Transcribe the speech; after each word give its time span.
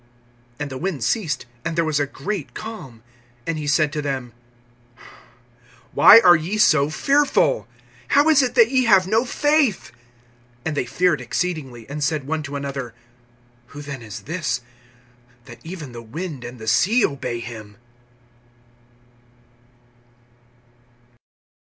And 0.59 0.71
the 0.71 0.79
wind 0.79 1.03
ceased, 1.03 1.45
and 1.63 1.77
there 1.77 1.85
was 1.85 1.99
a 1.99 2.07
great 2.07 2.55
calm. 2.55 3.03
(40)And 3.45 3.57
he 3.57 3.67
said 3.67 3.93
to 3.93 4.01
them: 4.01 4.33
Why 5.93 6.19
are 6.21 6.35
ye 6.35 6.57
so 6.57 6.89
fearful? 6.89 7.67
How 8.07 8.27
is 8.27 8.41
it 8.41 8.55
that 8.55 8.71
ye 8.71 8.85
have 8.85 9.05
no 9.05 9.25
faith? 9.25 9.91
(41)And 10.65 10.73
they 10.73 10.85
feared 10.87 11.21
exceedingly, 11.21 11.87
and 11.87 12.03
said 12.03 12.25
one 12.25 12.41
to 12.41 12.55
another: 12.55 12.95
Who 13.67 13.83
then 13.83 14.01
is 14.01 14.21
this, 14.21 14.61
that 15.45 15.63
even 15.63 15.91
the 15.91 16.01
wind 16.01 16.43
and 16.43 16.57
the 16.57 16.65
sea 16.67 17.05
obey 17.05 17.39
him? 17.39 17.77